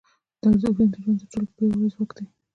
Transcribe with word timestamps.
دا 0.41 0.45
ارزښتونه 0.49 0.87
د 0.93 0.95
ژوند 1.03 1.19
تر 1.31 1.43
ټولو 1.55 1.55
پیاوړي 1.55 1.87
ځواک 1.93 2.09
دي. 2.17 2.25